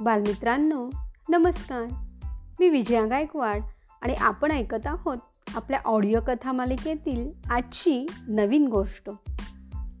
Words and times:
बालमित्रांनो 0.00 0.90
नमस्कार. 1.28 1.82
मी 2.60 2.68
विजया 2.68 3.06
गायकवाड 3.06 3.62
आणि 4.02 4.14
आपण 4.14 4.50
ऐकत 4.50 4.86
आहोत 4.86 5.18
आपल्या 5.54 5.80
ऑडिओ 5.84 6.20
कथा 6.26 6.52
मालिकेतील 6.52 7.30
आजची 7.50 8.06
नवीन 8.28 8.68
गोष्ट. 8.68 9.10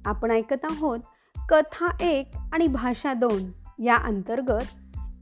आपण 0.04 0.30
ऐकत 0.30 0.64
आहोत 0.64 0.98
कथा 1.48 1.96
एक 2.00 2.30
आणि 2.52 2.66
भाषा 2.66 3.12
दोन 3.12 3.52
या 3.82 3.96
अंतर्गत 3.96 4.64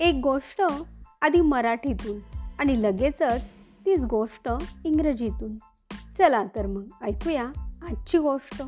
एक 0.00 0.14
गोष्ट 0.22 0.62
आधी 1.22 1.40
मराठीतून 1.40 2.20
आणि 2.58 2.82
लगेचच 2.82 3.52
तीच 3.86 4.04
गोष्ट 4.04 4.48
इंग्रजीतून. 4.84 5.56
चला 6.18 6.44
तर 6.44 6.66
मग 6.66 6.84
ऐकूया 7.02 7.46
आजची 7.82 8.18
गोष्ट. 8.18 8.62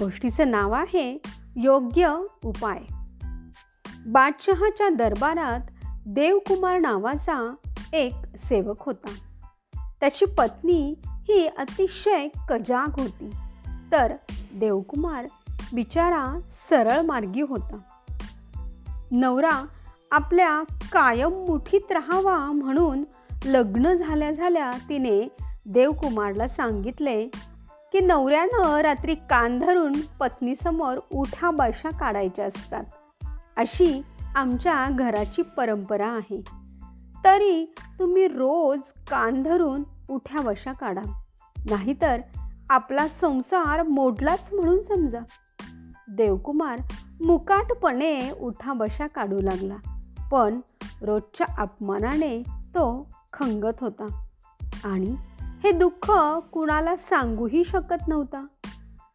गोष्टीचं 0.00 0.50
नाव 0.50 0.72
आहे 0.72 1.22
योग्य 1.56 2.16
उपाय. 2.44 2.78
बादशहाच्या 4.08 4.88
दरबारात 4.88 5.60
देवकुमार 6.06 6.78
नावाचा 6.78 7.54
एक 7.92 8.14
सेवक 8.38 8.76
होता. 8.80 9.10
त्याची 10.00 10.24
पत्नी 10.24 10.94
ही 11.04 11.46
अतिशय 11.46 12.28
कजाग 12.48 13.00
होती. 13.00 13.30
तर 13.92 14.14
देवकुमार 14.54 15.26
बिचारा 15.74 16.40
सरळ 16.48 17.00
मार्गी 17.00 17.40
होता. 17.40 17.78
नवरा 19.10 19.66
आपल्या 20.10 20.62
कायम 20.92 21.30
मुठीत 21.30 21.92
राहावा 21.92 22.38
म्हणून 22.38 23.04
लग्न 23.44 23.92
झाल्या 23.92 24.32
झाल्या 24.32 24.72
तिने 24.88 25.28
देवकुमारला 25.66 26.48
सांगितले 26.48 27.26
की 27.92 28.00
नवऱ्यानं 28.00 28.80
रात्री 28.80 29.14
कान 29.14 29.58
धरून 29.58 29.92
पत्नीसमोर 30.20 30.98
उठाबाशा 31.12 31.90
काढायच्या 31.90 32.44
असतात. 32.44 32.84
अशी 33.58 34.02
आमच्या 34.36 34.86
घराची 34.90 35.42
परंपरा 35.42 36.10
आहे. 36.10 36.44
तरी 37.24 37.74
तुम्ही 37.98 38.28
रोज 38.28 38.92
कान 39.10 39.42
धरून 39.42 39.82
उठ्या 40.10 40.40
वशा 40.40 40.72
काढा. 40.72 41.02
नाहीतर 41.70 42.20
आपला 42.70 43.08
संसार 43.08 43.82
मोडलाच 43.82 44.52
म्हणून 44.52 44.80
समजा. 44.80 45.20
देवकुमार 46.08 46.78
मुकाटपणे 47.20 48.30
उठाबशा 48.30 49.06
काढू 49.06 49.40
लागला. 49.40 49.76
पण 50.32 50.60
रोजच्या 51.02 51.46
अपमानाने 51.58 52.42
तो 52.48 53.10
खंगत 53.32 53.80
होता. 53.80 54.24
आणि 54.84 55.14
हे 55.40 55.70
दुःख 55.70 56.10
कुणाला 56.52 56.96
सांगूही 56.96 57.64
शकत 57.64 58.08
नव्हता. 58.08 58.46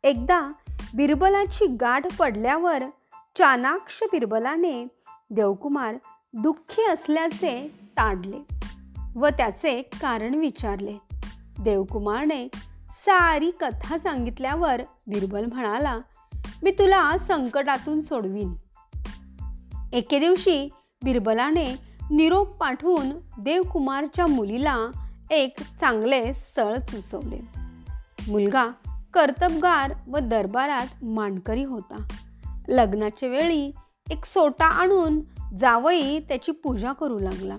एकदा 0.04 0.52
बिरबलाची 0.96 1.66
गाठ 1.66 2.18
पडल्यावर 2.20 2.84
चाणाक्ष 3.38 4.00
बिरबलाने 4.04 4.88
देवकुमार 5.30 5.96
दुःखी 6.34 6.92
असल्याचे 6.92 7.68
ताडले 7.98 8.56
व 9.16 9.28
त्याचे 9.28 9.82
कारण 9.82 10.36
विचारले. 10.36 10.98
देवकुमारने 11.60 12.48
सारी 12.90 13.52
कथा 13.52 13.98
सांगितल्यावर 13.98 14.82
बिरबल 15.08 15.46
म्हणाला 15.46 16.00
मी 16.64 16.72
तुला 16.72 17.18
संकटातून 17.18 18.00
सोडवीन. 18.00 18.54
एके 19.94 20.20
दिवशी 20.20 20.70
बिरबलाने 21.04 21.76
निरोप 22.12 22.48
पाठवून 22.48 23.10
देवकुमारच्या 23.40 24.28
मुलीला 24.28 24.78
एक 25.32 25.62
चांगले 25.80 26.34
स्थळ 26.34 26.78
सुचवले. 26.78 27.40
मुलगा 28.28 28.68
कर्तबगार 29.14 29.94
व 30.08 30.18
दरबारात 30.18 31.04
मानकरी 31.04 31.64
होता. 31.64 32.08
लग्नाच्या 32.68 33.30
वेळी 33.30 33.72
एक 34.12 34.26
सोटा 34.26 34.66
आणून 34.66 35.22
जावई 35.58 36.20
त्याची 36.20 36.52
पूजा 36.52 36.94
करू 36.94 37.20
लागला. 37.20 37.58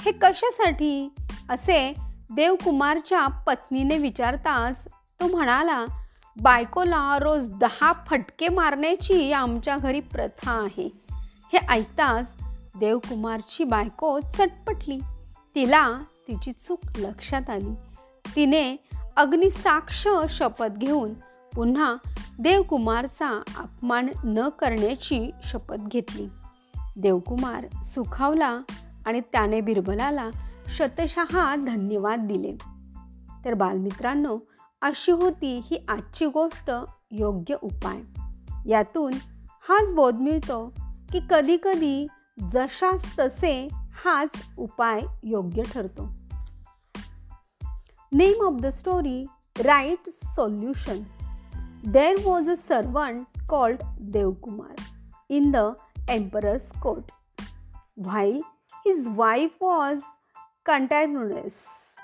हे 0.00 0.12
कशासाठी? 0.12 1.08
असे 1.50 1.94
देवकुमारच्या 2.32 3.26
पत्नीने 3.26 3.98
विचारताच 3.98 4.86
तो 5.20 5.36
म्हणाला 5.36 5.86
बायकोला 6.40 7.18
रोज 7.18 7.48
दहा 7.50 7.92
फटके 8.06 8.48
मारण्याची 8.48 9.32
आमच्या 9.32 9.76
घरी 9.76 10.00
प्रथा 10.00 10.52
आहे. 10.52 10.92
हे 11.52 11.58
ऐकताच 11.58 12.36
देवकुमारची 12.80 13.64
बायको 13.64 14.20
चटपटली. 14.20 14.98
तिला 15.54 15.90
तिची 16.28 16.52
चूक 16.52 16.78
लक्षात 16.98 17.50
आली. 17.50 17.74
तिने 18.36 18.76
अग्निसाक्ष 19.16 20.08
शपथ 20.28 20.66
घेऊन 20.66 21.10
पुन्हा 21.54 21.96
देवकुमारचा 22.38 23.42
अपमान 23.56 24.08
न 24.24 24.48
करण्याची 24.48 25.30
शपथ 25.42 25.76
घेतली. 25.76 26.26
देवकुमार 26.96 27.66
सुखावला 27.84 28.60
आणि 29.06 29.20
त्याने 29.20 29.60
बिरबलाला 29.60 30.30
शतशहा 30.76 31.56
धन्यवाद 31.56 32.20
दिले. 32.20 32.56
तर 33.44 33.54
बालमित्रांनो 33.54 34.38
अशी 34.82 35.12
होती 35.12 35.60
ही 35.64 35.84
आजची 35.88 36.26
गोष्ट 36.26 36.70
योग्य 37.10 37.56
उपाय. 37.62 38.00
यातून 38.70 39.12
हाच 39.68 39.92
बोध 39.92 40.14
मिळतो 40.14 40.74
की 41.12 41.20
कधीकधी 41.30 42.06
जशास 42.50 43.18
तसे 43.18 43.68
हाच 43.72 44.44
उपाय 44.58 45.00
योग्य 45.22 45.62
ठरतो. 45.62 46.08
Name 48.12 48.42
of 48.42 48.60
the 48.60 48.66
story 48.66 49.24
right 49.64 50.08
solution. 50.08 51.02
there 51.82 52.16
was 52.18 52.46
a 52.46 52.56
servant 52.56 53.26
called 53.46 53.82
Devkumar 54.10 54.76
in 55.30 55.50
the 55.50 55.76
emperor's 56.08 56.72
court, 56.72 57.10
while 57.94 58.42
his 58.84 59.08
wife 59.08 59.52
was 59.60 60.04
Cantanunes. 60.64 61.96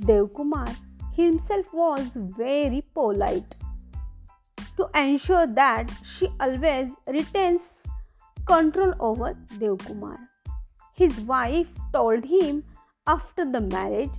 Devkumar 0.00 0.74
himself 1.12 1.66
was 1.72 2.16
very 2.16 2.82
polite 2.94 3.54
to 4.78 4.88
ensure 4.94 5.46
that 5.46 5.90
she 6.02 6.28
always 6.40 6.96
retains 7.06 7.86
control 8.46 8.94
over 9.00 9.36
Devkumar. 9.58 10.18
His 10.94 11.20
wife 11.20 11.68
told 11.92 12.24
him 12.24 12.64
after 13.06 13.44
the 13.44 13.60
marriage, 13.60 14.16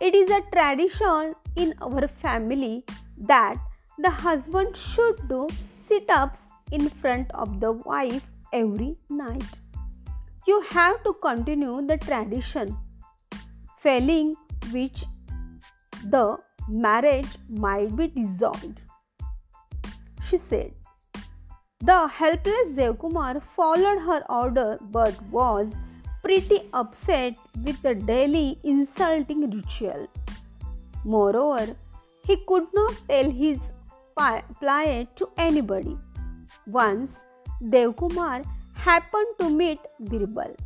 It 0.00 0.14
is 0.14 0.30
a 0.30 0.42
tradition 0.52 1.34
in 1.56 1.74
our 1.82 2.06
family 2.06 2.84
that 3.16 3.58
the 3.98 4.10
husband 4.10 4.76
should 4.76 5.28
do 5.28 5.48
sit 5.76 6.08
ups 6.10 6.52
in 6.70 6.88
front 6.88 7.30
of 7.32 7.60
the 7.60 7.72
wife 7.72 8.30
every 8.52 8.96
night. 9.08 9.60
You 10.46 10.60
have 10.70 11.02
to 11.04 11.12
continue 11.14 11.86
the 11.86 11.98
tradition, 11.98 12.76
failing 13.78 14.34
which 14.72 15.04
the 16.04 16.38
marriage 16.68 17.36
might 17.48 17.94
be 17.94 18.08
dissolved. 18.08 18.82
She 20.24 20.36
said. 20.36 20.72
The 21.80 22.06
helpless 22.06 22.76
Devkumar 22.76 23.42
followed 23.42 24.00
her 24.00 24.24
order 24.30 24.78
but 24.80 25.20
was 25.30 25.76
pretty 26.22 26.60
upset 26.72 27.34
with 27.64 27.82
the 27.82 27.94
daily 27.94 28.58
insulting 28.62 29.50
ritual. 29.50 30.08
Moreover, 31.04 31.74
he 32.24 32.36
could 32.46 32.68
not 32.72 32.94
tell 33.08 33.28
his 33.30 33.72
plight 34.16 35.16
to 35.16 35.28
anybody. 35.36 35.96
Once 36.66 37.24
Devkumar 37.62 38.44
happened 38.74 39.34
to 39.38 39.48
meet 39.48 39.78
Birbal. 40.00 40.56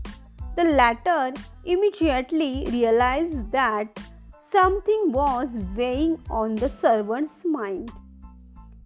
The 0.57 0.65
latter 0.65 1.33
immediately 1.65 2.67
realized 2.71 3.53
that 3.53 3.99
something 4.37 5.13
was 5.13 5.61
weighing 5.77 6.19
on 6.31 6.55
the 6.57 6.69
servant's 6.69 7.45
mind. 7.45 7.91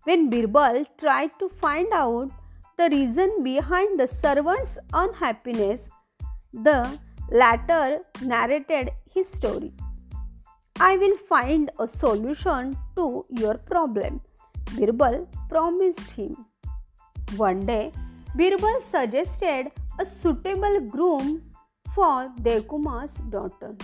When 0.04 0.30
Birbal 0.30 0.86
tried 0.98 1.38
to 1.38 1.48
find 1.48 1.86
out 1.92 2.32
the 2.76 2.88
reason 2.90 3.42
behind 3.42 4.00
the 4.00 4.08
servant's 4.08 4.78
unhappiness, 4.92 5.90
the 6.52 6.98
latter 7.30 8.00
narrated 8.22 8.90
his 9.12 9.28
story. 9.28 9.72
I 10.80 10.96
will 10.96 11.16
find 11.16 11.70
a 11.78 11.86
solution 11.86 12.76
to 12.96 13.24
your 13.28 13.58
problem, 13.58 14.22
Birbal 14.76 15.28
promised 15.48 16.12
him. 16.12 16.46
One 17.36 17.66
day, 17.66 17.92
Birbal 18.36 18.80
suggested 18.82 19.72
a 19.98 20.04
suitable 20.04 20.80
groom 20.80 21.42
for 21.94 22.32
Devkumar's 22.40 23.14
daughter. 23.34 23.76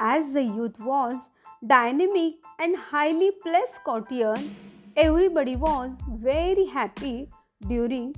As 0.00 0.32
the 0.32 0.42
youth 0.42 0.78
was 0.78 1.30
dynamic 1.66 2.34
and 2.58 2.76
highly 2.76 3.30
placed 3.42 3.82
courtier, 3.84 4.34
everybody 4.96 5.56
was 5.56 6.00
very 6.08 6.66
happy 6.66 7.30
during 7.66 8.14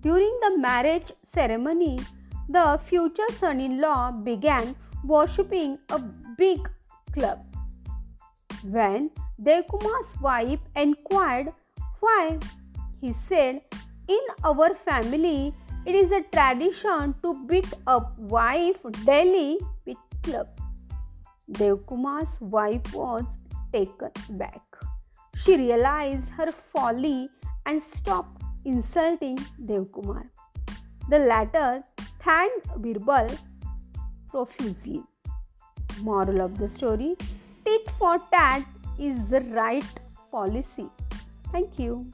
during 0.00 0.36
the 0.42 0.58
marriage 0.58 1.12
ceremony 1.22 1.98
the 2.48 2.78
future 2.84 3.30
son 3.30 3.58
in 3.58 3.80
law 3.80 4.10
began 4.10 4.74
worshipping 5.02 5.78
a 5.88 5.98
big 6.36 6.68
club. 7.12 7.38
When 8.62 9.10
Devkumar's 9.42 10.16
wife 10.20 10.60
inquired 10.76 11.52
why, 12.00 12.38
he 13.00 13.12
said, 13.12 13.60
In 14.08 14.20
our 14.44 14.74
family, 14.74 15.54
It 15.86 15.94
is 15.94 16.12
a 16.12 16.22
tradition 16.22 17.14
to 17.22 17.46
beat 17.46 17.70
up 17.86 18.18
wife 18.18 18.78
daily 19.04 19.58
with 19.84 19.98
club. 20.22 20.48
Devkumar's 21.52 22.40
wife 22.40 22.94
was 22.94 23.36
taken 23.70 24.10
back. 24.30 24.62
She 25.36 25.58
realized 25.58 26.30
her 26.38 26.50
folly 26.52 27.28
and 27.66 27.82
stopped 27.82 28.42
insulting 28.64 29.36
Devkumar. 29.62 30.30
The 31.10 31.18
latter 31.18 31.84
thanked 32.18 32.68
Birbal 32.80 33.36
profusely. 34.28 35.02
Moral 36.00 36.40
of 36.40 36.56
the 36.56 36.66
story 36.66 37.14
Tit 37.66 37.90
for 37.98 38.18
tat 38.32 38.64
is 38.98 39.30
the 39.30 39.40
right 39.40 39.84
policy. 40.30 40.88
Thank 41.52 41.78
you. 41.78 42.10